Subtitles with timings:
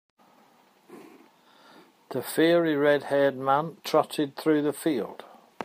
[2.09, 5.25] The fiery red-haired man trotted through the field.